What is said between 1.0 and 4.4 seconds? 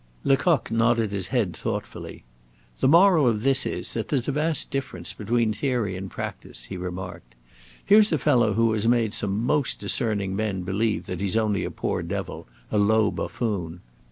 his head thoughtfully. "The moral of this is, that there's a